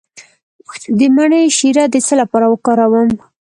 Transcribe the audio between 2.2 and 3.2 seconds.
لپاره وکاروم؟